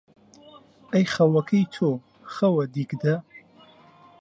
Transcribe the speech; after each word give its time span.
ئەی 0.93 1.05
خەوەکەی 1.13 1.65
تۆ 1.73 1.89
خەوە 2.33 2.63
دیگتە، 2.75 3.15